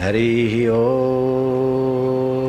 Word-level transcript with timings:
हरि 0.00 0.64
हम 0.64 2.47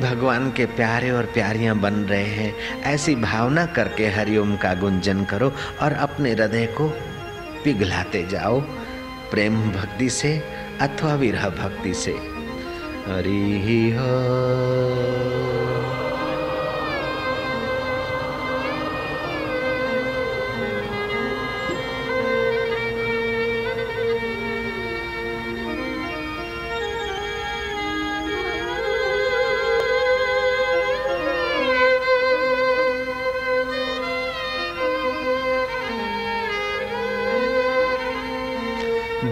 भगवान 0.00 0.50
के 0.50 0.66
प्यारे 0.66 1.10
और 1.10 1.24
प्यारियाँ 1.24 1.76
बन 1.78 1.94
रहे 1.94 2.24
हैं। 2.24 2.82
ऐसी 2.82 3.14
भावना 3.14 3.66
करके 3.66 4.06
हरिओम 4.06 4.56
का 4.56 4.74
गुंजन 4.74 5.24
करो 5.24 5.52
और 5.82 5.92
अपने 5.92 6.32
हृदय 6.32 6.66
को 6.66 6.88
पिघलाते 7.64 8.26
जाओ। 8.26 8.60
प्रेम 9.30 9.70
भक्ति 9.70 10.10
से 10.10 10.42
अथवा 10.80 11.14
विरह 11.14 11.48
भक्ति 11.48 11.94
से। 11.94 12.12
हरि 13.06 13.90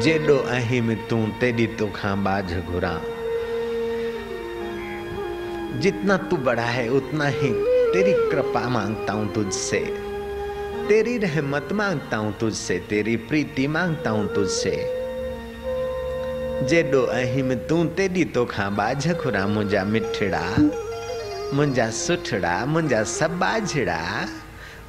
जेडो 0.04 0.36
अहिम 0.36 0.94
तू 0.94 1.16
तेरी 1.40 1.66
तो 1.66 1.86
खां 1.86 2.24
बाज 2.24 2.52
घुरा। 2.54 2.90
जितना 5.80 6.16
तू 6.16 6.36
बड़ा 6.36 6.62
है, 6.62 6.88
उतना 6.88 7.26
ही 7.26 7.52
तेरी 7.92 8.12
कृपा 8.30 8.68
माँगता 8.68 9.12
हूँ 9.12 9.32
तुझसे। 9.34 9.78
तेरी 10.88 11.16
रहमत 11.18 11.68
माँगता 11.72 12.16
हूँ 12.16 12.36
तुझसे, 12.38 12.78
तेरी 12.78 13.16
प्रीति 13.16 13.66
माँगता 13.66 14.10
हूँ 14.10 14.34
तुझसे। 14.34 14.76
जेडो 16.68 17.02
अहिम 17.02 17.54
तू 17.54 17.84
तेरी 17.84 18.24
तो 18.24 18.44
खां 18.44 18.74
बाज 18.76 19.08
घुरा 19.12 19.46
मुंजा 19.46 19.84
मिठड़ा 19.84 20.46
मुंजा 21.54 21.90
सुठड़ा 21.90 22.64
मुंजा 22.66 23.02
सब 23.10 23.38
बाजड़ा 23.38 24.02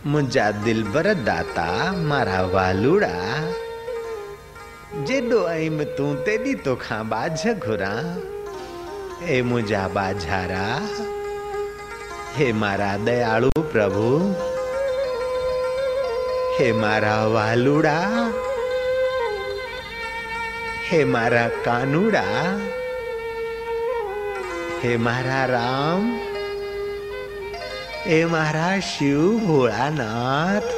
मुंजा 0.06 0.52
दिल 0.52 0.84
बर 0.84 1.14
दाता, 1.14 1.92
मारा 2.04 2.42
वालुड़ा। 2.46 3.14
जेॾो 5.04 5.40
अहिम 5.44 5.84
तूं 5.84 6.16
तेॾी 6.16 6.54
तोखां 6.56 7.10
बाझ 7.10 7.48
घुरा। 7.48 8.18
हे 9.22 9.42
मुंहिंजा 9.42 9.88
बाझारा, 9.88 10.68
हे 12.36 12.54
मारा 12.54 12.98
दयालु 12.98 13.50
प्रभु, 13.58 14.06
हे 16.58 16.72
मारा 16.74 17.26
वालुड़ा, 17.26 18.00
हे 20.90 21.06
मारा 21.06 21.48
कानूड़ा, 21.48 22.26
हे 24.82 24.98
मारा 24.98 25.46
राम, 25.46 26.10
हे 28.06 28.26
मारा 28.26 28.80
शिव 28.80 29.22
भोलानाथ 29.48 30.75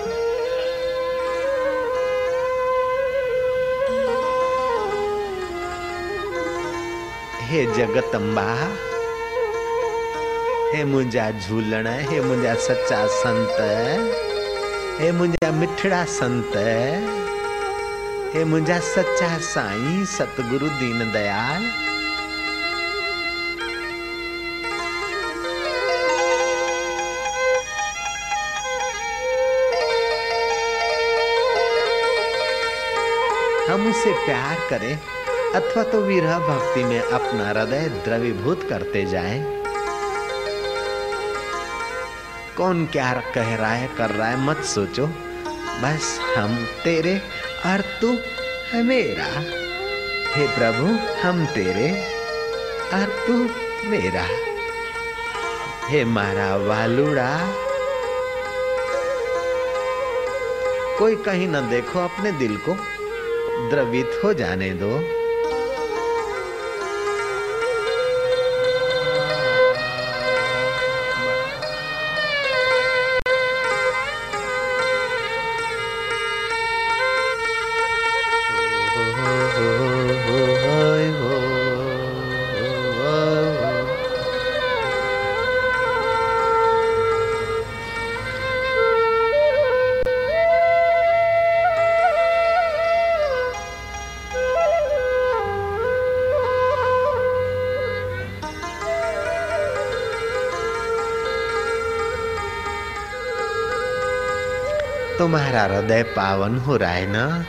हे 7.48 7.66
जगतंबा 7.66 8.44
हे 10.74 10.84
मुंहिंजा 10.84 11.31
झूलण, 11.31 11.88
हे 11.88 12.22
मुंहिंजा 12.22 12.56
सच्चा 12.56 13.08
संत, 13.08 13.58
हे 15.02 15.12
मुंहिंजा 15.12 15.52
मिठड़ा 15.52 16.06
संत, 16.06 16.58
हे 18.35 18.44
मुंहिंजा 18.44 18.80
सच्चा 18.80 19.38
साईं 19.38 20.06
सतगुरु 20.06 20.68
दीन 20.68 21.12
दयाल। 21.12 21.63
हम 33.72 33.90
उसे 33.90 34.25
प्यार 34.25 34.68
करें। 34.69 35.16
अथवा 35.56 35.84
तो 35.84 36.02
विरह 36.02 36.40
भक्ति 36.40 36.84
में 36.84 37.02
अपना 37.02 37.50
हृदय 37.50 37.90
द्रवीभूत 37.90 38.69
करते 38.69 39.06
जाएँ। 39.06 39.63
कौन 42.58 42.85
क्या 42.85 43.24
कह 43.35 43.56
रहा 43.56 43.72
है, 43.72 43.88
कर 43.88 44.09
रहा 44.09 44.28
है, 44.28 44.38
मत 44.38 44.58
सोचो। 44.58 45.08
बस 45.81 46.19
हम 46.38 46.68
तेरे 46.84 47.18
और 47.66 47.81
तू 48.02 48.12
मेरा। 48.78 49.28
हे 50.35 50.47
प्रभु, 50.47 51.18
हम 51.28 51.46
तेरे 51.46 52.14
और 52.94 53.24
तू 53.28 53.34
मेरा। 53.90 54.28
हे 55.88 56.06
मारा 56.06 56.56
वालुड़ा। 56.56 57.40
कोई 61.00 61.16
कहीं 61.16 61.47
न 61.47 61.69
देखो, 61.69 62.00
अपने 62.00 62.31
दिल 62.31 62.58
को 62.58 62.74
द्रवित 63.69 64.22
हो 64.24 64.34
जाने 64.34 64.69
दो। 64.69 65.16
तुम्हारा 105.19 105.63
हृदय 105.63 106.03
पावन 106.03 106.57
हो 106.57 106.78
रहा 106.78 106.91
है 106.91 107.07
ना? 107.11 107.45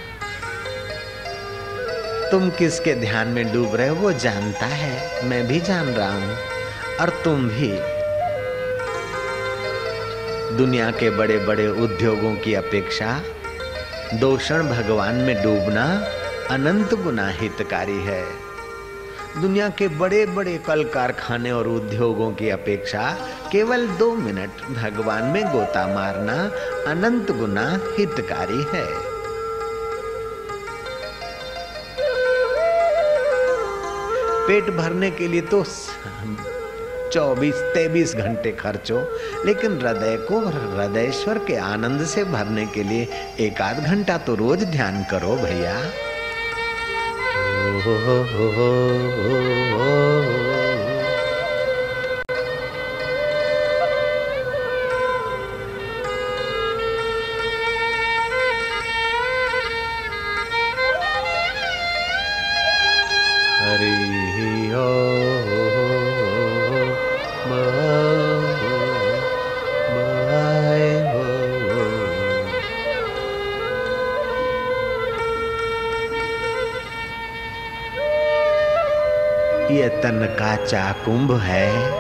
तुम 2.31 2.51
किसके 2.51 2.95
ध्यान 2.95 3.29
में 3.29 3.53
डूब 3.53 3.77
रहे 3.77 3.89
हो, 3.89 3.97
वो 3.97 4.13
जानता 4.13 4.67
है। 4.67 5.25
मैं 5.25 5.47
भी 5.47 5.61
जान 5.61 5.87
रहा 5.87 6.13
हूँ, 6.13 6.37
और 7.01 7.11
तुम 7.25 7.49
भी। 7.49 7.79
दुनिया 10.57 10.91
के 10.91 11.11
बड़े 11.11 11.39
बड़े 11.39 11.69
उद्योगों 11.69 12.37
की 12.37 12.55
अपेक्षा, 12.55 13.23
दोषण 14.15 14.63
भगवान 14.63 15.15
में 15.15 15.43
डूबना 15.43 16.09
अनंत 16.55 16.95
गुना 16.95 17.29
हितकारी 17.29 18.05
है। 18.05 18.49
दुनिया 19.43 19.69
के 19.69 19.89
बड़े 19.89 20.27
बड़े 20.27 20.59
कल 20.59 20.85
कारखाने 20.85 21.51
और 21.51 21.69
उद्योगों 21.69 22.31
की 22.33 22.51
अपेक्षा 22.51 23.17
केवल 23.53 23.87
दो 23.87 24.15
मिनट 24.15 24.51
भगवान 24.71 25.25
में 25.25 25.53
गोता 25.53 25.87
मारना 25.87 26.51
अनंत 26.89 27.31
गुना 27.39 27.65
हितकारी 27.99 28.63
है। 28.73 28.87
पेट 34.49 34.71
भरने 34.77 35.11
के 35.11 35.29
लिए 35.29 35.41
तो 35.51 35.63
चौबीस 37.13 37.55
तेईस 37.75 38.15
घंटे 38.17 38.53
खर्चो 38.53 38.99
लेकिन 39.47 39.79
हृदय 39.81 40.17
को 40.29 40.39
हृदयश्वर 40.47 41.39
के 41.47 41.57
आनंद 41.67 42.05
से 42.07 42.25
भरने 42.25 42.67
के 42.75 42.83
लिए 42.83 43.09
एक 43.41 43.61
आध 43.63 43.85
घंटा 43.85 44.19
तो 44.19 44.35
रोज 44.35 44.65
ध्यान 44.67 45.03
करो 45.11 45.37
भैया। 45.37 45.75
ये 79.71 79.89
तन 79.89 80.37
का 80.39 80.57
चाकुंभ 80.57 81.41
है। 81.41 81.93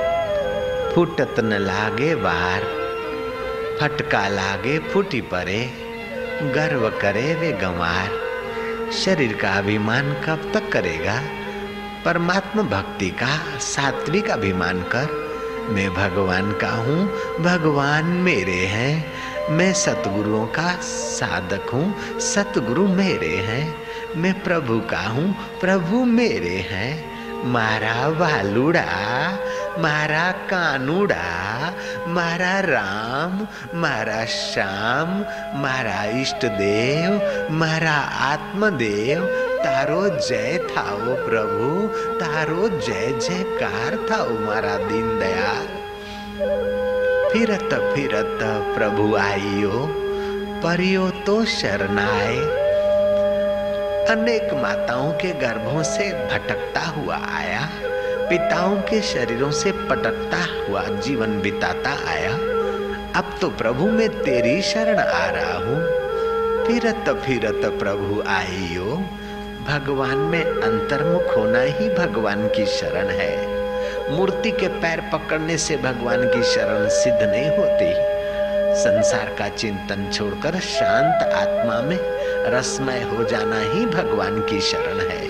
फुटत 0.94 1.34
न 1.40 1.52
लागे 1.52 2.14
बार 2.14 2.60
फटका 3.80 4.28
लागे 4.28 4.78
फूटी 4.78 5.20
परे, 5.20 5.70
गर्व 6.42 6.88
करे 6.88 7.34
वे 7.34 7.52
गंवार। 7.52 8.10
शरीर 8.92 9.32
का 9.32 9.50
अभिमान 9.50 10.12
कब 10.12 10.50
तक 10.54 10.72
करेगा? 10.72 11.22
परमात्मा 12.04 12.62
भक्ति 12.62 13.10
का, 13.10 13.58
सात्विक 13.58 14.30
अभिमान 14.30 14.82
कर। 14.82 15.28
मैं 15.70 15.94
भगवान 15.94 16.52
का 16.52 16.70
हूँ, 16.70 17.08
भगवान 17.38 18.04
मेरे 18.04 18.66
हैं। 18.66 19.12
मैं 19.50 19.72
सतगुरुओं 19.72 20.46
का 20.46 20.76
साधक 20.82 21.70
हूँ, 21.70 22.18
सतगुरु 22.20 22.88
मेरे 22.88 23.36
हैं। 23.36 23.74
मैं 24.16 24.42
प्रभु 24.42 24.80
का 24.80 25.00
हूँ, 25.00 25.36
प्रभु 25.60 26.04
मेरे 26.04 26.56
हैं। 26.56 27.17
मारा 27.53 27.95
वालुड़ा 28.19 28.89
मारा 29.83 30.25
कानूड़ा 30.49 31.23
मारा 32.15 32.53
राम 32.67 33.39
मारा 33.83 34.23
श्याम 34.35 35.09
मारा 35.63 36.03
इष्ट 36.21 36.45
देव 36.59 37.55
मारा 37.61 37.97
आत्मदेव 38.31 39.25
તારો 39.65 39.99
જય 40.27 40.39
થાઓ 40.71 41.13
પ્રભુ 41.25 41.69
તારો 42.21 42.63
જય 42.87 43.03
જયકાર 43.25 43.93
થાઓ 44.09 44.33
મારા 44.47 44.73
દીન 44.89 45.07
દયાલ 45.21 45.71
फिरत 47.33 47.71
फिरत 47.93 48.41
प्रभु 48.75 49.05
आइयो 49.19 49.77
परियो 50.63 51.05
तो 51.27 51.37
शरणाए 51.53 52.35
अनेक 54.10 54.54
माताओं 54.54 55.12
के 55.12 55.32
गर्भों 55.32 55.82
से 55.82 56.12
भटकता 56.12 56.80
हुआ 56.80 57.16
आया, 57.16 57.68
पिताओं 58.28 58.76
के 58.76 59.00
शरीरों 59.00 59.50
से 59.50 59.72
पटकता 59.72 60.68
हुआ 60.68 60.82
जीवन 60.82 61.40
बिताता 61.40 61.90
आया। 62.10 62.32
अब 63.16 63.38
तो 63.40 63.48
प्रभु 63.48 63.86
मैं 63.86 64.08
तेरी 64.08 64.62
शरण 64.62 64.98
आ 64.98 65.26
रहा 65.26 65.58
हूँ। 65.58 65.84
फिरत 66.66 67.22
फिरत 67.26 67.78
प्रभु 67.80 68.22
आइयो। 68.28 68.84
भगवान 69.68 70.16
में 70.16 70.44
अंतर्मुख 70.44 71.36
होना 71.36 71.60
ही 71.60 71.88
भगवान 71.88 72.48
की 72.48 72.66
शरण 72.66 73.08
है। 73.08 73.58
मूर्ति 74.12 74.50
के 74.50 74.68
पैर 74.68 75.00
पकड़ने 75.00 75.58
से 75.58 75.76
भगवान 75.76 76.28
की 76.28 76.42
शरण 76.42 76.88
सिद्ध 76.88 77.22
नहीं 77.22 77.50
होती। 77.50 78.17
संसार 78.78 79.34
का 79.38 79.48
चिंतन 79.48 80.10
छोड़कर 80.12 80.58
शांत 80.60 81.32
आत्मा 81.32 81.80
में 81.80 81.98
रसमय 82.50 83.02
हो 83.02 83.24
जाना 83.24 83.60
ही 83.60 83.86
भगवान 83.86 84.40
की 84.40 84.60
शरण 84.60 85.00
है। 85.00 85.26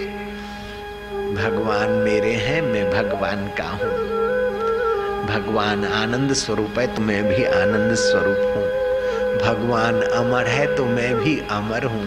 भगवान 1.34 1.90
मेरे 2.04 2.32
हैं, 2.32 2.60
मैं 2.62 2.90
भगवान 2.90 3.46
का 3.58 3.68
हूँ। 3.70 3.92
भगवान 5.26 5.84
आनंद 5.84 6.32
स्वरूप 6.32 6.78
है 6.78 6.86
तो 6.94 7.02
मैं 7.02 7.22
भी 7.24 7.44
आनंद 7.44 7.94
स्वरूप 7.94 8.52
हूँ। 8.56 8.66
भगवान 9.42 10.00
अमर 10.02 10.46
है 10.46 10.76
तो 10.76 10.84
मैं 10.84 11.14
भी 11.14 11.38
अमर 11.50 11.84
हूँ। 11.84 12.06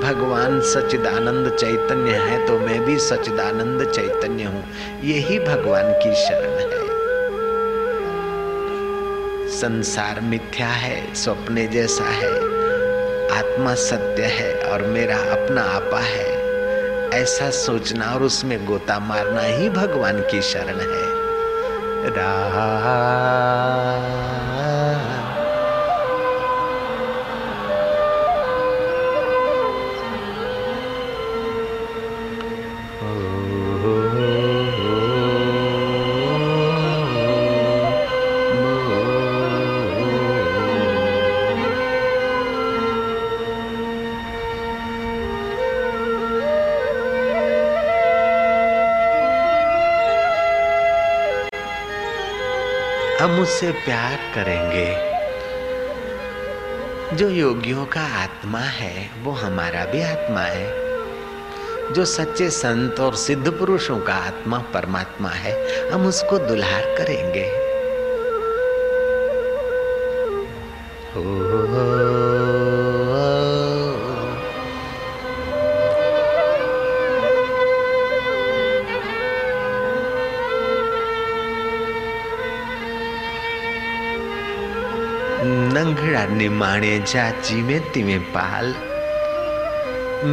भगवान 0.00 0.60
सचिदानंद 0.60 1.56
चैतन्य 1.56 2.12
है 2.12 2.46
तो 2.46 2.58
मैं 2.58 2.80
भी 2.80 2.98
सचिदानंद 2.98 3.90
चैतन्य 3.90 4.44
हूँ। 4.44 4.64
यही 5.04 5.38
भगवान 5.38 5.92
की 5.92 6.14
शरण 6.14 6.58
है। 6.58 6.77
संसार 9.58 10.20
मिथ्या 10.20 10.68
है, 10.68 11.14
स्वप्ने 11.14 11.66
जैसा 11.66 12.04
है। 12.04 12.34
आत्मा 13.38 13.74
सत्य 13.74 14.22
है 14.22 14.54
और 14.62 14.82
मेरा 14.82 15.16
अपना 15.16 15.62
आपा 15.62 16.00
है। 16.00 16.28
ऐसा 17.22 17.50
सोचना 17.50 18.14
और 18.14 18.22
उसमें 18.22 18.66
गोता 18.66 18.98
मारना 18.98 19.40
ही 19.40 19.70
भगवान 19.70 20.20
की 20.20 20.42
शरण 20.42 20.80
है। 20.80 21.08
रा 22.10 22.48
उससे 53.48 53.72
प्यार 53.72 54.16
करेंगे। 54.34 54.94
जो 57.16 57.28
योगियों 57.28 57.86
का 57.86 58.00
आत्मा 58.00 58.58
है, 58.58 59.10
वो 59.22 59.30
हमारा 59.30 59.84
भी 59.84 60.02
आत्मा 60.02 60.40
है। 60.40 60.72
जो 61.92 62.04
सच्चे 62.04 62.50
संत 62.50 63.00
और 63.00 63.14
सिद्ध 63.14 63.50
पुरुषों 63.50 63.98
का 64.00 64.14
आत्मा 64.14 64.58
परमात्मा 64.58 65.28
है, 65.28 65.82
हम 65.90 66.06
उसको 66.06 66.38
दुलार 66.38 66.82
करेंगे। 66.98 67.48
ओ 71.16 71.57
નંગડા 86.17 86.27
નિમાણે 86.31 86.91
જાચી 87.11 87.61
મેં 87.61 87.83
તીમે 87.93 88.15
પાલ 88.33 88.67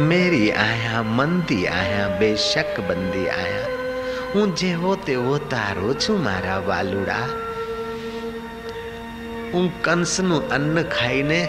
મેરી 0.07 0.47
આયા 0.57 1.03
મંદી 1.09 1.65
આયા 1.71 2.15
બેશક 2.19 2.79
બંદી 2.87 3.25
આયા 3.31 3.75
હું 4.31 4.53
જેવો 4.53 4.93
તેવો 5.07 5.35
તારો 5.51 5.91
છું 5.95 6.23
મારા 6.27 6.57
વાલુડા 6.69 7.27
હું 9.51 9.67
કંસનું 9.83 10.49
અન્ન 10.57 10.81
ખાઈને 10.95 11.39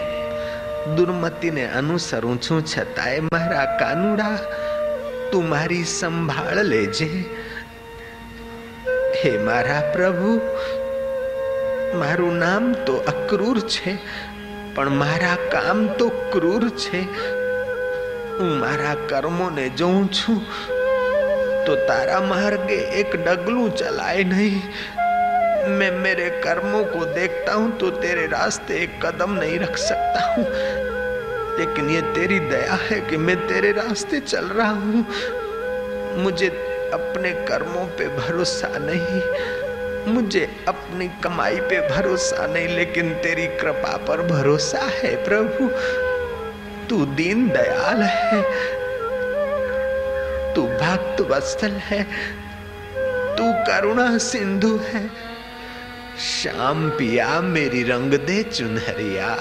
દુર્મતીને 0.95 1.65
અનુસરું 1.81 2.37
છું 2.39 2.61
છતાંય 2.65 3.25
મારા 3.31 3.65
કાનુડા 3.81 4.37
તું 5.31 5.49
મારી 5.55 5.83
સંભાળ 5.95 6.63
લેજે 6.67 7.09
હે 9.17 9.33
મારા 9.49 9.83
પ્રભુ 9.93 10.37
મારું 11.95 12.37
નામ 12.39 12.69
તો 12.85 12.95
અક્રૂર 13.07 13.57
છે 13.69 13.97
પણ 14.75 14.95
મારા 14.97 15.35
કામ 15.49 15.81
તો 15.97 16.07
ક્રૂર 16.31 16.63
છે 16.77 17.01
હું 18.35 18.53
મારા 18.59 18.95
કર્મોને 19.09 19.65
જોઉં 19.75 20.07
છું 20.11 20.39
તો 21.65 21.75
तारा 21.81 22.19
मार्गे 22.21 22.77
एक 22.93 23.15
डगलू 23.17 23.67
चलाए 23.71 24.23
नहीं 24.25 25.75
मैं 25.77 25.91
मेरे 25.97 26.29
कर्मों 26.41 26.83
को 26.85 27.03
देखता 27.13 27.53
हूं 27.53 27.69
तो 27.77 27.89
तेरे 27.97 28.25
रास्ते 28.27 28.79
एक 28.79 28.99
कदम 29.05 29.33
नहीं 29.35 29.59
रख 29.59 29.77
सकता 29.79 30.25
हूं 30.25 30.43
लेकिन 31.57 31.89
ये 31.89 32.01
तेरी 32.13 32.39
दया 32.47 32.77
है 32.81 32.99
कि 33.01 33.17
मैं 33.19 33.35
तेरे 33.47 33.71
रास्ते 33.73 34.19
चल 34.25 34.45
रहा 34.51 34.69
हूं 34.81 35.03
मुझे 36.23 36.49
अपने 36.93 37.31
कर्मों 37.47 37.85
पे 37.97 38.07
भरोसा 38.17 38.71
नहीं 38.79 39.21
मुझे 40.08 40.64
अपनी 40.68 41.08
कमाई 41.08 41.56
पे 41.56 41.88
भरोसा 41.88 42.46
नहीं, 42.46 42.68
लेकिन 42.68 43.14
तेरी 43.14 43.46
कृपा 43.46 43.96
पर 43.96 44.22
भरोसा 44.22 44.78
है 44.78 45.24
प्रभु। 45.24 45.68
तू 46.90 47.06
दीन 47.06 47.48
दयाल 47.48 48.02
है। 48.02 48.42
तू 50.54 50.62
भक्त 50.62 51.20
वत्सल 51.20 51.70
है। 51.70 52.02
तू 53.36 53.52
करुणा 53.52 54.18
सिंधु 54.18 54.76
है। 54.76 55.10
शाम 56.18 56.90
पिया, 56.90 57.40
मेरी 57.40 57.82
रंग 57.82 58.10
दे 58.14 58.42
चुनहरिया। 58.42 59.38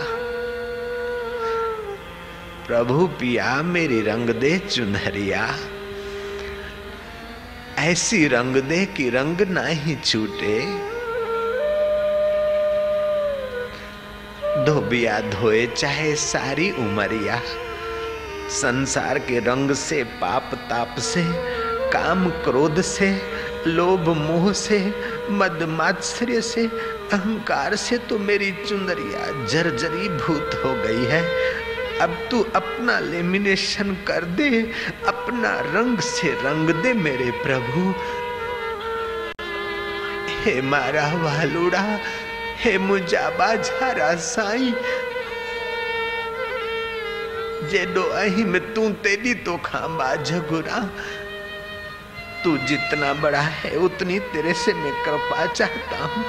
प्रभु 2.68 3.08
पिया, 3.08 3.62
मेरी 3.62 4.02
रंग 4.02 4.30
दे 4.30 4.60
चुनहरिया। 4.60 5.56
ऐसी 7.88 8.28
रंग 8.28 8.56
दे 8.56 8.86
कि 8.86 9.10
रंग 9.10 9.42
ना 9.42 9.66
ही 9.66 9.96
छूटे। 9.96 10.60
धोबिया 14.66 15.20
धोए 15.20 15.68
चाहे 15.68 16.16
सारी 16.16 16.72
उमरिया। 16.72 17.42
संसार 18.50 19.20
के 19.20 19.40
रंग 19.40 19.72
से, 19.72 20.04
पाप 20.04 20.52
ताप 20.54 20.96
से, 21.00 21.24
काम 21.90 22.30
क्रोध 22.30 22.82
से, 22.82 23.22
लोभ 23.68 24.10
मोह 24.10 24.52
से, 24.54 24.94
मद 25.30 25.64
मात्सर्य 25.70 26.42
से, 26.42 26.66
अहंकार 27.14 27.76
से 27.76 27.98
तो 27.98 28.20
मेरी 28.20 28.52
चुंदरिया 28.52 29.46
जर्जरी 29.46 30.10
भूत 30.10 30.62
हो 30.66 30.74
गई 30.74 31.06
है। 31.06 31.24
अब 32.00 32.28
तू 32.32 32.46
अपना 32.56 32.77
लेमिनेशन 32.96 33.94
कर 34.08 34.24
दे, 34.24 34.62
अपना 35.08 35.60
रंग 35.60 36.00
से 36.00 36.28
रंग 36.28 36.70
दे 36.70 36.94
मेरे 36.94 37.32
प्रभु। 37.32 37.94
हे 40.42 40.62
मारा 40.62 41.08
वालुड़ा, 41.14 42.00
हे 42.58 42.78
मुझा 42.78 43.30
बाजारा 43.30 44.16
साई। 44.16 44.74
जेडो 47.72 48.04
में 48.46 48.74
तू 48.74 48.90
तेरी 48.90 49.34
तो 49.34 49.58
खांबा 49.58 50.16
जगुरा 50.16 50.80
तू 52.44 52.58
जितना 52.58 53.14
बड़ा 53.14 53.42
है, 53.42 53.76
उतनी 53.78 54.20
तेरे 54.20 54.54
से 54.54 54.74
मैं 54.74 54.94
कृपा 55.06 55.46
चाहता 55.46 55.98
हूँ। 56.06 56.26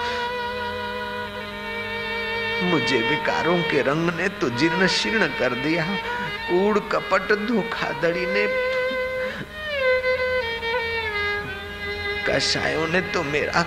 मुझे 2.70 2.98
विकारों 2.98 3.58
के 3.62 3.82
रंग 3.82 4.10
ने 4.10 4.28
तो 4.28 4.48
जीर्ण 4.50 4.86
शीर्ण 4.86 5.26
कर 5.26 5.54
दिया। 5.54 5.84
कूड़ 6.47 6.79
कपट 6.91 7.33
धोखाधड़ी 7.47 8.25
ने 8.27 8.45
કશાયો 12.25 12.83
ને 12.87 13.01
તો 13.13 13.21
મેરા 13.25 13.61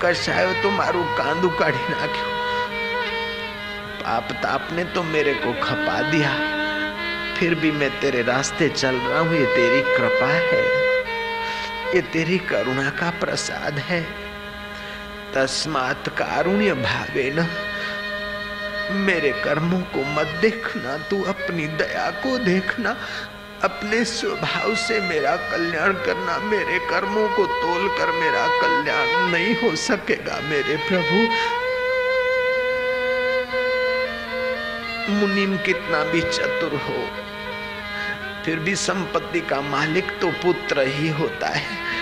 કશાયો 0.00 0.50
તો 0.62 0.68
મારું 0.72 1.06
કાંદુ 1.18 1.48
કાઢી 1.60 1.86
નાખ્યું 1.92 2.36
पाप 4.00 4.28
ताप 4.42 4.68
ने 4.72 4.82
तो 4.92 5.00
मेरे 5.04 5.32
को 5.34 5.50
खपा 5.62 5.94
दिया 6.10 6.28
फिर 7.36 7.54
भी 7.54 7.70
मैं 7.72 7.88
तेरे 8.00 8.22
रास्ते 8.22 8.68
चल 8.70 8.96
रहा 8.98 9.18
हूं 9.20 9.34
ये 9.34 9.48
तेरी 9.56 9.80
कृपा 9.88 10.28
है 10.44 10.62
ये 11.94 12.00
तेरी 12.14 12.38
करुणा 12.46 12.88
का 13.00 13.10
प्रसाद 13.20 13.78
है 13.88 14.00
तस्मात 15.34 16.08
कारुण्य 16.18 16.74
भावे 16.80 17.26
न 17.30 17.46
मेरे 18.91 19.31
कर्मों 19.43 19.79
को 19.93 20.03
मत 20.13 20.27
देखना, 20.41 20.97
तू 21.09 21.21
अपनी 21.23 21.67
दया 21.77 22.09
को 22.23 22.37
देखना, 22.37 22.95
अपने 23.63 24.03
स्वभाव 24.05 24.75
से 24.75 24.99
मेरा 24.99 25.35
कल्याण 25.51 25.93
करना, 26.05 26.37
मेरे 26.39 26.79
कर्मों 26.79 27.27
को 27.29 27.45
तोल 27.45 27.87
कर 27.89 28.11
मेरा 28.11 28.45
कल्याण 28.61 29.31
नहीं 29.31 29.55
हो 29.55 29.75
सकेगा 29.75 30.39
मेरे 30.41 30.75
प्रभु। 30.89 31.21
मुनिम 35.11 35.57
कितना 35.57 36.03
भी 36.03 36.21
चतुर 36.21 36.79
हो, 36.79 37.05
फिर 38.45 38.59
भी 38.59 38.75
संपत्ति 38.75 39.41
का 39.41 39.61
मालिक 39.61 40.11
तो 40.21 40.31
पुत्र 40.43 40.87
ही 40.87 41.09
होता 41.09 41.47
है। 41.47 41.92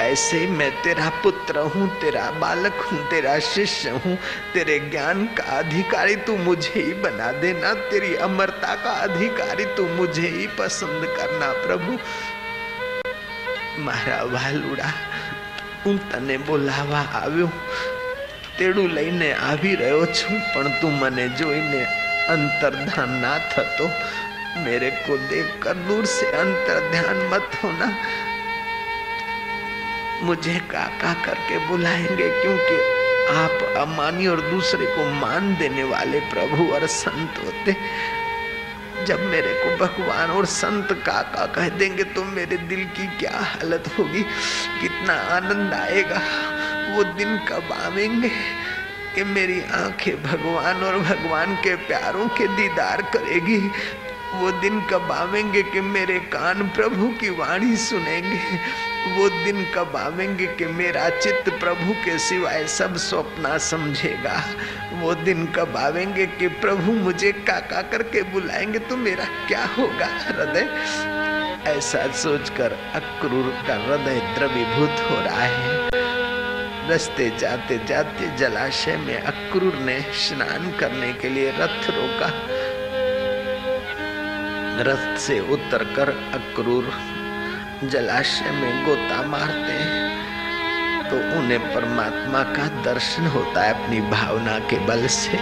ऐसे 0.00 0.46
मैं 0.48 0.70
तेरा 0.82 1.08
पुत्र 1.22 1.58
हूँ 1.74 1.88
तेरा 2.00 2.30
बालक 2.40 2.80
हूँ 2.86 2.98
तेरा 3.10 3.38
शिष्य 3.46 3.90
हूँ 3.98 4.16
तेरे 4.54 4.78
ज्ञान 4.90 5.24
का 5.36 5.44
अधिकारी 5.58 6.16
तू 6.26 6.36
मुझे 6.44 6.72
ही 6.76 6.92
बना 7.02 7.30
देना 7.40 7.72
तेरी 7.90 8.14
अमरता 8.24 8.74
का 8.84 8.92
अधिकारी 9.02 9.64
तू 9.76 9.86
मुझे 9.96 10.28
ही 10.28 10.46
पसंद 10.58 11.06
करना 11.18 11.52
प्रभु 11.62 11.98
મારા 13.78 14.18
વાલુડા 14.26 14.90
હું 15.82 15.98
તને 16.10 16.36
બોલાવા 16.46 17.00
આવ્યો 17.14 17.48
તેડું 18.58 18.86
લઈને 18.90 19.28
આવી 19.40 19.74
રહ્યો 19.76 20.06
છું 20.12 20.38
પણ 20.52 20.70
તું 20.80 20.94
મને 21.00 21.26
જોઈને 21.38 21.82
અંતર્ધાન 22.28 23.12
ના 23.20 23.34
થતો 23.50 23.88
मेरे 24.58 24.90
को 25.06 25.16
देखकर 25.30 25.74
दूर 25.86 26.04
से 26.08 26.26
अंतर 26.34 26.76
ध्यान 26.92 27.18
मत 27.32 27.56
होना 27.62 27.88
मुझे 30.23 30.59
काका 30.59 31.13
करके 31.13 31.67
बुलाएँगे 31.67 32.41
क्योंकि 32.41 32.75
आप 33.35 33.77
अमानी 33.87 34.27
और 34.27 34.41
दूसरे 34.41 34.85
को 34.85 35.11
मान 35.11 35.55
देने 35.55 35.83
वाले 35.83 36.19
प्रभु 36.19 36.73
और 36.73 36.87
संत 36.87 37.33
होते 37.45 37.75
जब 39.05 39.21
मेरे 39.21 39.53
को 39.53 39.85
भगवान 39.85 40.31
और 40.31 40.45
संत 40.45 40.91
काका 40.91 41.45
कह 41.45 41.69
देंगे 41.69 42.03
तो 42.03 42.23
मेरे 42.23 42.57
दिल 42.57 42.83
की 42.83 43.07
क्या 43.07 43.39
हालत 43.39 43.83
होगी? 43.99 44.23
कितना 44.81 45.13
आनंद 45.13 45.73
आएगा। 45.73 46.21
वो 46.95 47.03
दिन 47.03 47.37
कब 47.37 47.69
आवेंगे? 47.81 48.29
कि 49.15 49.23
मेरी 49.23 49.61
आँखें 49.61 50.23
भगवान 50.23 50.83
और 50.83 50.99
भगवान 50.99 51.55
के 51.55 51.75
प्यारों 51.75 52.27
के 52.27 52.47
दीदार 52.47 53.01
करेगी। 53.01 53.71
वो 54.33 54.51
दिन 54.51 54.81
कब 54.81 55.11
आवेंगे 55.11 55.63
कि 55.63 55.81
मेरे 55.81 56.19
कान 56.19 56.69
प्रभु 56.69 57.07
की 57.07 57.29
वाणी 57.29 57.75
सुनेंगे? 57.77 58.90
वो 59.01 59.29
दिन 59.29 59.65
कब 59.75 59.95
आवेंगे 59.95 60.47
कि 60.47 60.65
मेरा 60.65 61.09
चित्त 61.09 61.49
प्रभु 61.49 61.93
के 61.93 62.19
सिवाय 62.19 62.67
सब 62.67 62.97
स्वप्ना 62.97 63.57
समझेगा? 63.57 64.43
वो 64.93 65.15
दिन 65.15 65.45
कब 65.45 65.77
आवेंगे 65.77 66.25
कि 66.25 66.47
प्रभु 66.47 66.91
मुझे 66.91 67.31
काका 67.31 67.81
करके 67.81 68.21
बुलाएँगे 68.21 68.79
तो 68.79 68.97
मेरा 68.97 69.25
क्या 69.47 69.65
होगा? 69.65 70.05
हृदय? 70.05 70.69
ऐसा 71.67 72.11
सोचकर 72.11 72.91
अक्रूर 72.95 73.63
का 73.67 73.75
हृदय 73.75 74.35
द्रवीभूत 74.37 75.11
हो 75.11 75.21
रहा 75.21 75.43
है। 75.43 75.89
रस्ते 76.89 77.37
जाते 77.37 77.81
जाते 77.87 78.37
जलाशय 78.37 78.97
में 78.97 79.21
अक्रूर 79.21 79.75
ने 79.75 80.01
स्नान 80.01 80.71
करने 80.71 81.13
के 81.13 81.29
लिए 81.29 81.51
रथ 81.51 81.89
रोका। 81.89 82.31
रथ 84.83 85.17
से 85.17 85.39
उतरकर 85.39 86.09
अक्रूर 86.09 86.83
जलाशय 87.83 88.51
में 88.51 88.85
गोता 88.85 89.21
मारते 89.21 89.73
हैं 89.73 91.09
तो 91.09 91.15
उन्हें 91.39 91.59
परमात्मा 91.75 92.43
का 92.43 92.67
दर्शन 92.81 93.27
होता 93.27 93.61
है 93.61 93.83
अपनी 93.83 94.01
भावना 94.01 94.59
के 94.59 94.79
बल 94.79 95.07
से। 95.07 95.37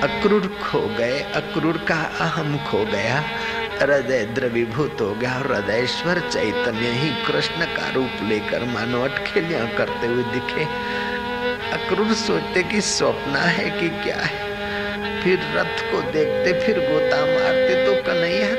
अक्रूर 0.00 0.58
खो 0.62 0.80
गए, 0.80 1.20
अक्रूर 1.20 1.76
का 1.76 1.96
अहम 2.20 2.58
खो 2.58 2.84
गया। 2.84 3.24
हृदय 3.82 4.24
द्रवीभूत 4.24 4.98
हो 5.00 5.14
गया 5.14 5.38
और 5.38 5.52
हृदयश्वर 5.52 6.20
चैतन्य 6.20 6.86
ही 6.86 7.10
कृष्ण 7.24 7.64
का 7.64 7.90
रूप 7.90 8.12
लेकर 8.22 8.64
मानो 8.64 9.02
अटखेलियाँ 9.04 9.68
करते 9.68 10.06
हुए 10.06 10.22
दिखे। 10.22 10.64
अक्रूर 11.70 12.14
सोचते 12.14 12.62
कि 12.62 12.80
स्वप्न 12.80 13.36
है 13.36 13.70
कि 13.70 13.88
क्या 13.88 14.20
है। 14.20 14.54
फिर 15.22 15.38
रथ 15.54 15.92
को 15.92 16.00
देखते, 16.10 16.66
फिर 16.66 16.78
गोता 16.78 17.16
मारते 17.16 17.86
तो 17.86 18.02
कन्हैया 18.02 18.54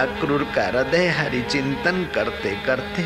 अक्रूर 0.00 0.52
का 0.56 0.66
हृदय 0.66 1.06
हरि 1.06 1.42
चिंतन 1.42 2.08
करते 2.14 2.50
करते 2.66 3.02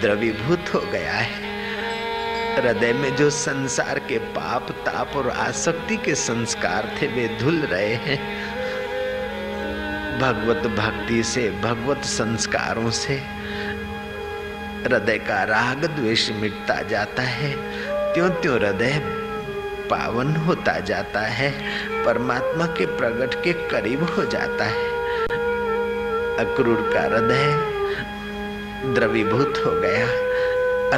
द्रवीभूत 0.00 0.64
हो 0.74 0.80
गया 0.80 1.12
है। 1.12 1.50
हृदय 2.56 2.92
में 2.92 3.16
जो 3.16 3.30
संसार 3.30 3.98
के 3.98 4.18
पाप, 4.18 4.70
ताप 4.70 5.16
और 5.16 5.30
आसक्ति 5.30 5.96
के 5.96 6.14
संस्कार 6.14 6.98
थे, 7.02 7.06
वे 7.06 7.38
धुल 7.40 7.58
रहे 7.58 7.94
हैं। 7.94 8.50
भगवत 10.20 10.70
भक्ति 10.70 11.22
से, 11.22 11.50
भगवत 11.50 12.04
संस्कारों 12.04 12.90
से 12.90 13.14
हृदय 14.82 15.18
का 15.18 15.42
राग 15.42 15.84
द्वेष 15.84 16.30
मिटता 16.30 16.82
जाता 16.82 17.22
है। 17.22 17.56
त्यों 18.14 18.30
त्यों 18.30 18.60
हृदय 18.60 19.00
पावन 19.90 20.36
होता 20.36 20.80
जाता 20.80 21.20
है। 21.20 21.50
परमात्मा 22.04 22.66
के 22.66 22.86
प्रगट 22.86 23.44
के 23.44 23.52
करीब 23.52 24.02
हो 24.02 24.24
जाता 24.24 24.64
है। 24.64 24.99
अक्रूर 26.40 26.90
का 26.94 27.00
हृदय 27.00 27.70
द्रवीभूत 28.94 29.62
हो 29.66 29.70
गया। 29.72 30.06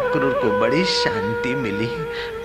अक्रूर 0.00 0.32
को 0.32 0.58
बड़ी 0.58 0.84
शांति 0.84 1.54
मिली, 1.54 1.86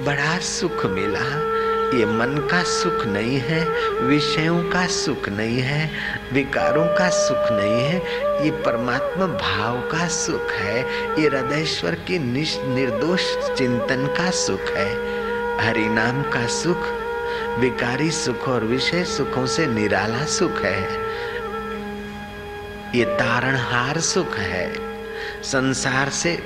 बड़ा 0.05 0.37
सुख 0.37 0.85
मिला। 0.85 1.57
ये 1.97 2.05
मन 2.05 2.47
का 2.51 2.63
सुख 2.63 3.05
नहीं 3.05 3.37
है, 3.37 3.65
विषयों 4.01 4.63
का 4.63 4.87
सुख 4.87 5.29
नहीं 5.29 5.59
है, 5.59 5.91
विकारों 6.33 6.85
का 6.85 7.09
सुख 7.09 7.51
नहीं 7.51 7.83
है, 7.83 7.97
ये 8.45 8.51
परमात्मा 8.51 9.25
भाव 9.25 9.79
का 9.79 10.07
सुख 10.07 10.51
है, 10.51 10.79
ये 11.21 11.27
हृदयश्वर 11.27 11.91
के 11.91 12.19
निर्दोष 12.19 13.35
चिंतन 13.57 14.15
का 14.17 14.31
सुख 14.31 14.61
है। 14.61 15.17
हरि 15.67 15.85
नाम 15.85 16.23
का 16.23 16.47
सुख, 16.47 16.87
विकारी 17.59 18.11
सुख 18.11 18.47
और 18.47 18.63
विषय 18.63 19.03
सुखों 19.03 19.45
से 19.45 19.67
निराला 19.67 20.25
सुख 20.25 20.61
है। 20.61 21.06
ये 22.95 23.05
तारणहार 23.05 23.99
सुख 23.99 24.37
है। 24.37 24.73
संसार 25.43 26.09
से, 26.09 26.43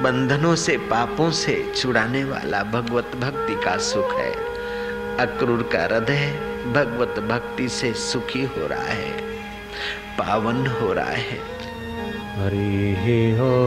बंधनों 0.00 0.54
से, 0.54 0.76
पापों 0.76 1.30
से 1.30 1.72
छुड़ाने 1.76 2.24
वाला 2.24 2.62
भगवत 2.62 3.12
भक्ति 3.20 3.54
का 3.54 3.76
सुख 3.76 4.12
है। 4.12 4.32
अक्रूर 5.18 5.70
का 5.72 5.82
हृदय 5.82 6.32
भगवत 6.72 7.22
भक्ति 7.22 7.68
से 7.68 7.92
सुखी 7.92 8.42
हो 8.42 8.66
रहा 8.66 8.82
है। 8.82 9.10
पावन 10.18 10.66
हो 10.66 10.92
रहा 10.92 11.10
है। 11.10 11.38
हरि 12.38 13.36
हो 13.40 13.64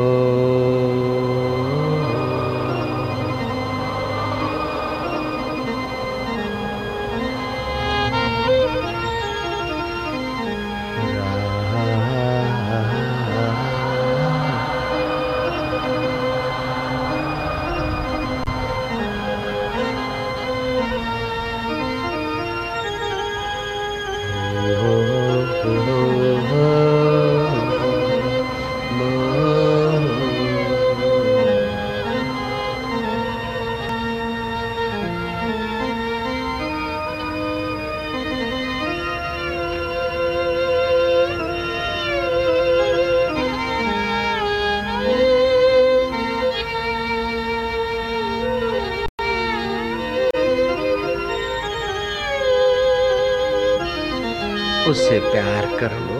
उससे 54.97 55.19
प्यार 55.19 55.65
कर 55.79 55.91
लो। 56.03 56.19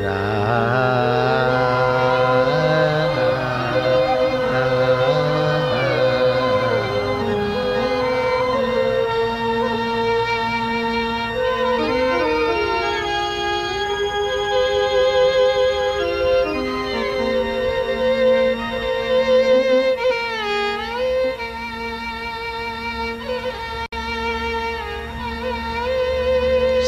रा 0.00 0.16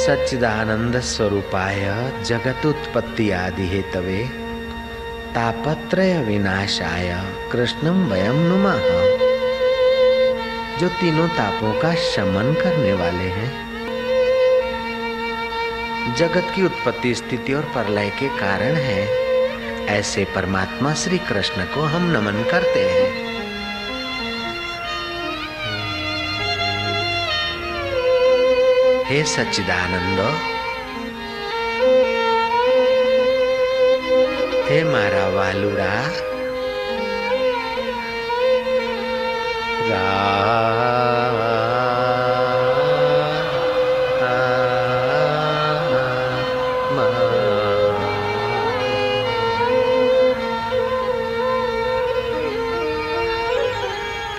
सच्चिदानंद 0.09 1.01
स्वरूपाय 1.01 2.13
जगत 2.25 2.67
उत्पत्ति 2.67 3.31
आदि 3.31 3.69
हेतवे 3.69 4.25
तापत्रय 5.35 6.19
विनाशाय 6.19 7.25
कृष्णम 7.53 8.09
वयम 8.09 8.37
नुमः। 8.37 8.79
जो 10.79 10.89
तीनों 10.89 11.29
तापों 11.29 11.81
का 11.81 11.95
शमन 11.95 12.57
करने 12.63 12.93
वाले 12.93 13.25
हैं। 13.25 13.69
जगत 16.15 16.53
की 16.57 16.63
उत्पत्ति 16.63 17.15
स्थिति 17.15 17.53
और 17.53 17.63
प्रलय 17.63 18.11
के 18.11 18.29
कारण 18.29 18.75
है। 18.75 19.07
ऐसे 19.87 20.25
परमात्मा 20.25 20.95
श्री 20.95 21.19
कृष्ण 21.19 21.65
को 21.65 21.81
हम 21.81 22.11
नमन 22.11 22.45
करते 22.51 22.85
हैं। 22.85 23.28
हे 29.09 29.23
सच्चिदानंद 29.25 30.19
हे 34.69 34.83
मारा 34.85 35.27
वालुड़ा 35.37 35.93
रा 39.91 40.29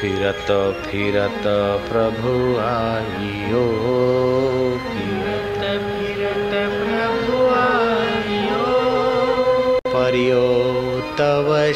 फिरत 0.01 0.51
फिरत 0.85 1.43
प्रभु 1.89 2.31
आइयो 2.67 4.18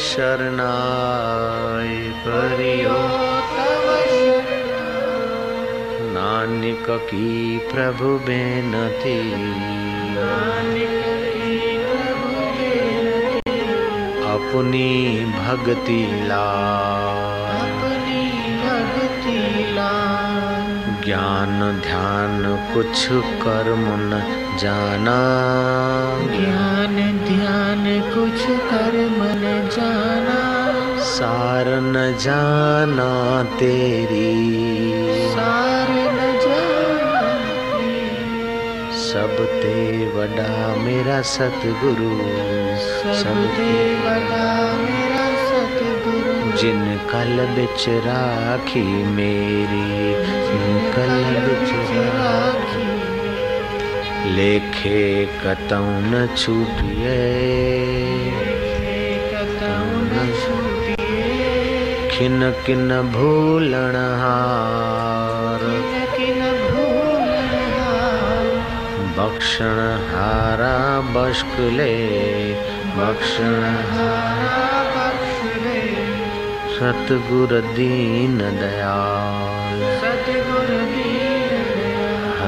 शरणाय 0.04 1.96
परियो 2.10 2.96
नानक 6.14 6.86
की 6.90 7.58
प्रभु 7.58 8.18
बेनती। 8.18 9.32
अपनी 14.34 15.24
भक्ति 15.24 16.02
ला। 16.28 17.33
ज्ञान 21.34 21.80
ध्यान 21.80 22.56
कुछ 22.74 23.08
कर्म 23.42 23.84
न 23.88 24.10
जाना। 24.58 25.16
ज्ञान 26.36 26.96
ध्यान 27.28 28.00
कुछ 28.14 28.44
कर्म 28.46 29.22
न 29.22 29.68
जाना। 29.72 30.64
सार 31.04 31.64
न 31.68 32.16
जाना 32.20 33.42
तेरी। 33.42 34.54
सार 35.28 35.90
न 35.90 36.38
जाना 36.40 36.94
सब 38.94 39.36
ते 39.62 40.06
वडा 40.06 40.76
मेरा 40.76 41.22
सतगुरु। 41.22 42.18
सब 43.14 43.50
देवता 43.56 44.72
मेरा 44.72 45.26
सतगुरु। 45.48 46.56
जिन 46.58 47.00
कल 47.12 47.46
बिच 47.46 47.88
राखी 47.88 49.04
मेरी। 49.04 50.43
कल 50.96 51.24
लेखे 54.36 55.26
कतौ 55.26 55.80
न 55.80 56.28
छूटिए 56.36 57.20
खिन 62.10 62.50
किन 62.66 62.88
भूलण 63.14 63.96
हार। 63.96 65.62
बक्षण 69.18 69.78
हारा 70.10 70.76
बश्कले। 71.14 71.94
बक्षण 72.96 73.62
हारा 73.92 74.54
सतगुर 76.74 77.60
दीन 77.60 78.38
दयाल। 78.38 79.53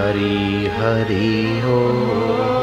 हरि 0.06 0.66
हरि 0.66 1.60
हो। 1.64 2.55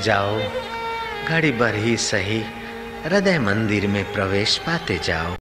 जाओ। 0.00 0.38
घड़ी 1.28 1.52
भर 1.52 1.74
ही 1.74 1.96
सही 1.96 2.42
हृदय 3.04 3.38
मंदिर 3.38 3.86
में 3.86 4.04
प्रवेश 4.12 4.58
पाते 4.58 4.98
जाओ। 5.04 5.39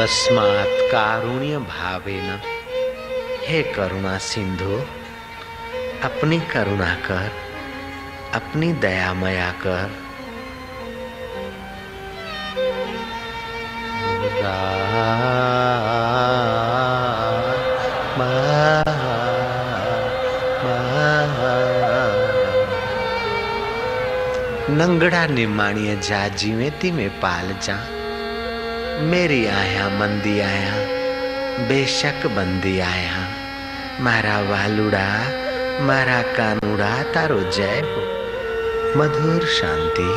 तस्मात् 0.00 0.92
कारुण्य 0.92 1.58
भावेन 1.58 2.40
हे 3.48 3.62
करुणा 3.62 4.18
सिंधु 4.18 4.76
अपनी 6.04 6.40
करुणा 6.40 6.94
कर, 6.94 7.28
अपनी 8.34 8.72
दया 8.72 9.14
मया 9.14 9.50
कर। 9.52 9.90
नंगड़ा 24.70 25.26
निमाणीअ 25.26 26.00
जा 26.00 26.28
जीवे 26.28 26.70
ती 26.70 26.90
में 26.90 27.20
पाल 27.20 27.56
जा। 27.62 27.99
मेरी 29.00 29.46
आया, 29.46 29.88
मंदी 29.88 30.40
आया, 30.40 30.74
बेशक 31.68 32.26
बंदी 32.26 32.80
आया। 32.80 33.28
मारा 34.00 34.40
वालुड़ा, 34.40 35.08
मारा 35.82 36.22
कानूड़ा, 36.22 37.02
तारो 37.02 37.40
जय 37.40 37.80
हो 37.80 38.20
मधुर 38.98 39.46
शांति 39.46 40.12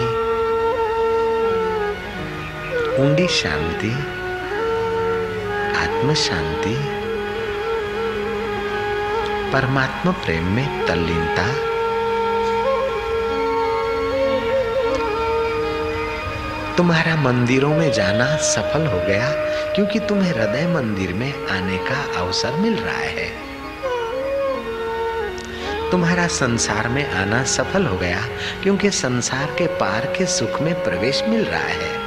ऊंडी 3.01 3.27
शांति 3.27 3.91
आत्म 5.77 6.13
शांति 6.13 6.75
परमात्मा 9.51 10.11
प्रेम 10.11 10.45
में 10.45 10.87
तल्लीनता। 10.87 11.72
तुम्हारा 16.77 17.15
मंदिरों 17.15 17.69
में 17.69 17.91
जाना 17.91 18.35
सफल 18.35 18.85
हो 18.85 18.97
गया, 18.99 19.29
क्योंकि 19.75 19.99
तुम्हें 19.99 20.31
हृदय 20.31 20.67
मंदिर 20.67 21.13
में 21.13 21.47
आने 21.47 21.77
का 21.77 22.19
अवसर 22.19 22.51
मिल 22.51 22.75
रहा 22.75 22.97
है। 22.97 23.27
तुम्हारा 25.91 26.27
संसार 26.27 26.87
में 26.87 27.11
आना 27.11 27.43
सफल 27.43 27.85
हो 27.85 27.97
गया, 27.97 28.21
क्योंकि 28.63 28.91
संसार 28.91 29.45
के 29.45 29.67
पार 29.67 30.05
के 30.05 30.25
सुख 30.25 30.61
में 30.61 30.83
प्रवेश 30.83 31.23
मिल 31.27 31.45
रहा 31.45 31.61
है। 31.61 32.03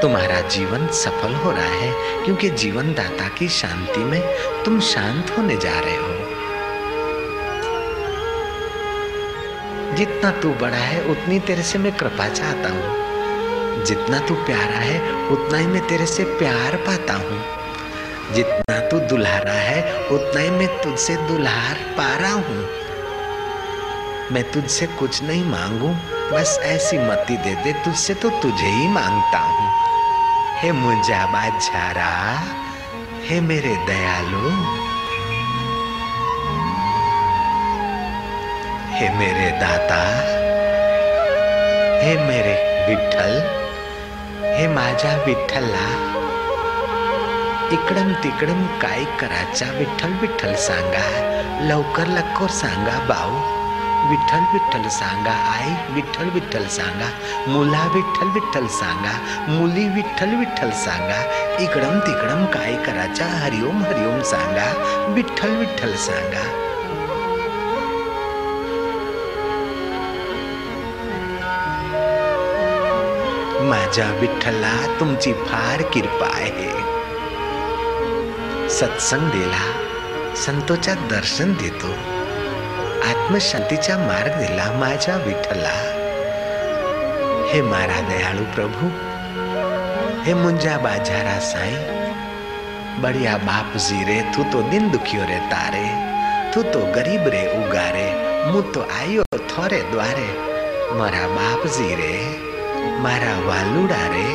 तुम्हारा 0.00 0.40
जीवन 0.40 0.86
सफल 0.86 1.34
हो 1.34 1.50
रहा 1.50 1.74
है, 1.74 2.24
क्योंकि 2.24 2.50
जीवन 2.50 2.94
दाता 2.94 3.28
की 3.28 3.48
शांति 3.48 4.00
में 4.00 4.22
तुम 4.64 4.80
शांत 4.80 5.34
होने 5.38 5.56
जा 5.56 5.80
रहे 5.80 5.96
हो। 5.96 6.25
जितना 9.96 10.30
तू 10.30 10.50
बड़ा 10.50 10.76
है, 10.76 11.04
उतनी 11.04 11.40
तेरे 11.40 11.62
से 11.62 11.78
मैं 11.78 11.92
कृपा 11.96 12.28
चाहता 12.28 12.68
हूँ। 12.68 13.06
जितना 13.84 14.18
तू 14.18 14.34
प्यारा 14.34 14.78
है, 14.78 15.12
उतना 15.26 15.58
ही 15.58 15.66
मैं 15.66 15.86
तेरे 15.86 16.06
से 16.06 16.24
प्यार 16.24 16.76
पाता 16.76 17.14
हूँ। 17.14 17.44
जितना 18.34 18.78
तू 18.88 18.98
दुल्हारा 18.98 19.52
है, 19.52 20.06
उतना 20.06 20.40
ही 20.40 20.50
मैं 20.50 20.82
तुझसे 20.82 21.16
दुल्हार 21.16 21.74
पा 21.74 22.16
रहा 22.16 22.32
हूँ। 22.32 22.68
मैं 24.32 24.52
तुझसे 24.52 24.86
कुछ 24.86 25.22
नहीं 25.22 25.44
मांगू, 25.44 25.88
बस 26.36 26.58
ऐसी 26.62 26.98
मति 26.98 27.36
दे 27.36 27.54
दे, 27.54 27.72
तुझसे 27.72 28.14
तो 28.14 28.30
तुझे 28.30 28.66
ही 28.66 28.88
माँगता 28.88 29.38
हूँ। 29.38 29.72
हे 30.60 30.72
मुझा 30.72 31.26
बाजारा 31.26 32.42
हे 33.24 33.40
मेरे 33.40 33.76
दयालु। 33.86 34.85
हे 38.98 39.08
मेरे 39.08 39.50
दाता, 39.60 39.96
हे 42.02 42.12
मेरे 42.18 42.54
विठ्ठल, 42.86 43.32
हे 44.42 44.66
माझ्या 44.68 45.10
विठ्ठला 45.26 45.84
इकडम 47.72 48.12
तिकडम 48.22 48.64
काय 48.82 49.04
करायचा 49.20 49.70
विठ्ठल 49.78 50.12
विठ्ठल 50.20 50.54
सांगा, 50.66 51.04
लवकर 51.68 52.06
लवकर 52.06 52.50
सांगा 52.60 52.98
भाऊ, 53.08 53.36
विठ्ठल 54.10 54.44
विठ्ठल 54.52 54.88
सांगा, 54.88 55.32
आई 55.52 55.94
विठ्ठल 55.94 56.30
विठ्ठल 56.34 56.66
सांगा, 56.78 57.08
मुला 57.48 57.86
विठ्ठल 57.94 58.30
विठ्ठल 58.34 58.66
सांगा, 58.80 59.16
मुली 59.48 59.88
विठ्ठल 59.94 60.34
विठ्ठल 60.34 60.70
सांगा 60.84 61.22
इकडम 61.64 61.98
तिकडम 61.98 62.44
काय 62.54 62.76
करायचा 62.86 63.26
हरिओम 63.44 63.82
हरिओम 63.84 64.22
सांगा, 64.32 64.72
विठ्ठल 65.14 65.56
विठ्ठल 65.56 65.94
सांगा. 66.06 66.64
माझ्या 73.69 74.05
विठ्ठला 74.19 74.73
तुमची 74.99 75.33
फार 75.47 75.81
कृपा 75.93 76.27
आहे 76.35 76.69
सत्संग 78.69 79.29
दिला 79.29 80.33
संतोच्या 80.37 80.93
दर्शन 81.09 81.53
देतो 81.61 81.91
आत्मशांतीचा 83.07 83.97
मार्ग 83.97 84.37
दिला 84.39 84.71
माझ्या 84.79 85.15
विठ्ठला 85.25 85.73
हे 87.51 87.61
मारा 87.61 87.99
दयाळू 88.09 88.43
प्रभु 88.55 88.89
हे 90.25 90.33
मुंजा 90.33 90.77
बाजारा 90.83 91.39
साईं 91.51 93.01
बढ़िया 93.01 93.35
बाप 93.37 93.77
जी 93.87 94.03
रे 94.07 94.21
तू 94.35 94.43
तो 94.53 94.61
दिन 94.69 94.87
दुखियो 94.91 95.23
रे 95.27 95.39
तारे 95.51 95.87
तू 96.55 96.61
तो 96.73 96.85
गरीब 96.95 97.27
रे 97.33 97.45
उगारे 97.57 98.07
मु 98.51 98.61
तो 98.75 98.85
आयो 98.99 99.23
थोरे 99.51 99.81
द्वारे 99.91 100.29
મારા 100.99 101.27
બાપજી 101.35 101.85
રે 101.99 102.15
મારા 103.04 103.38
વાલુડા 103.46 104.06
રે 104.08 104.26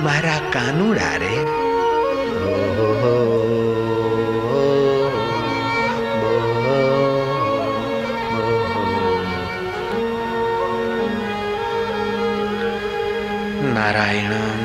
મારા 0.00 0.40
કાનુડા 0.52 1.16
રે. 1.16 1.34
નારાયણ 13.74 14.57